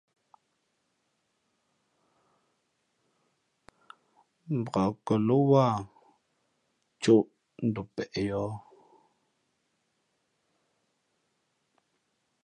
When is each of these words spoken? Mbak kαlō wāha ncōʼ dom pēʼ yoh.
Mbak 4.59 4.91
kαlō 5.05 5.35
wāha 5.49 5.81
ncōʼ 7.01 7.25
dom 7.73 7.87
pēʼ 7.95 8.15
yoh. 8.29 8.53